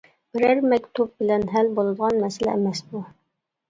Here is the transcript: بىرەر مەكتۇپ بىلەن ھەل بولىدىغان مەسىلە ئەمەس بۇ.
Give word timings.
بىرەر 0.37 0.61
مەكتۇپ 0.71 1.13
بىلەن 1.23 1.47
ھەل 1.53 1.71
بولىدىغان 1.79 2.21
مەسىلە 2.27 2.53
ئەمەس 2.59 2.87
بۇ. 2.93 3.09